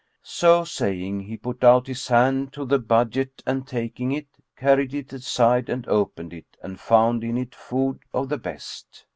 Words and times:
So 0.23 0.63
saying, 0.63 1.19
he 1.19 1.37
put 1.37 1.63
out 1.63 1.85
his 1.85 2.07
hand 2.07 2.53
to 2.53 2.65
the 2.65 2.79
budget 2.79 3.43
and 3.45 3.67
taking 3.67 4.11
it, 4.11 4.25
carried 4.57 4.95
it 4.95 5.13
aside 5.13 5.69
and 5.69 5.87
opened 5.87 6.33
it 6.33 6.57
and 6.63 6.79
found 6.79 7.23
in 7.23 7.37
it 7.37 7.53
food 7.53 7.99
of 8.11 8.27
the 8.29 8.39
best. 8.39 9.05